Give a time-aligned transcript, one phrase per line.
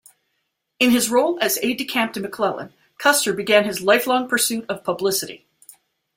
[0.79, 5.45] In his role as aide-de-camp to McClellan, Custer began his life-long pursuit of publicity.